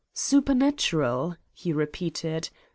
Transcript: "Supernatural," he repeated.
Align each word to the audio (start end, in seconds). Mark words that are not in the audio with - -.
"Supernatural," 0.15 1.37
he 1.53 1.71
repeated. 1.71 2.49